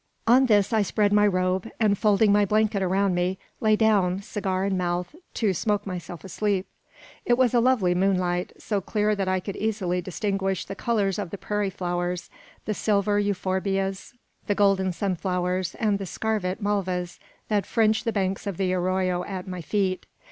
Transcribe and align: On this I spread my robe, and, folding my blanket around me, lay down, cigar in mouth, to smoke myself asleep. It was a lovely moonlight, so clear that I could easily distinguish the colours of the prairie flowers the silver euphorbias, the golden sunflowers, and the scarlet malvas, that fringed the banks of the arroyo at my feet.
On 0.25 0.47
this 0.47 0.73
I 0.73 0.81
spread 0.81 1.13
my 1.13 1.27
robe, 1.27 1.69
and, 1.79 1.95
folding 1.95 2.31
my 2.31 2.43
blanket 2.43 2.81
around 2.81 3.13
me, 3.13 3.37
lay 3.59 3.75
down, 3.75 4.23
cigar 4.23 4.65
in 4.65 4.75
mouth, 4.75 5.13
to 5.35 5.53
smoke 5.53 5.85
myself 5.85 6.23
asleep. 6.23 6.65
It 7.23 7.37
was 7.37 7.53
a 7.53 7.59
lovely 7.59 7.93
moonlight, 7.93 8.53
so 8.57 8.81
clear 8.81 9.13
that 9.13 9.27
I 9.27 9.39
could 9.39 9.55
easily 9.55 10.01
distinguish 10.01 10.65
the 10.65 10.73
colours 10.73 11.19
of 11.19 11.29
the 11.29 11.37
prairie 11.37 11.69
flowers 11.69 12.31
the 12.65 12.73
silver 12.73 13.19
euphorbias, 13.21 14.15
the 14.47 14.55
golden 14.55 14.91
sunflowers, 14.91 15.75
and 15.75 15.99
the 15.99 16.07
scarlet 16.07 16.59
malvas, 16.63 17.19
that 17.49 17.67
fringed 17.67 18.03
the 18.03 18.11
banks 18.11 18.47
of 18.47 18.57
the 18.57 18.73
arroyo 18.73 19.23
at 19.25 19.47
my 19.47 19.61
feet. 19.61 20.07